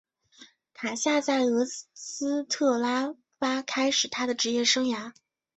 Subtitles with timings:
[0.73, 5.13] 卡夏在俄斯特拉发开始他的职业生涯。